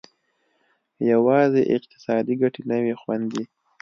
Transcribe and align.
یوازې 1.11 1.61
اقتصادي 1.75 2.33
ګټې 2.41 2.61
نه 2.69 2.77
وې 2.83 2.93
خوندي. 3.01 3.43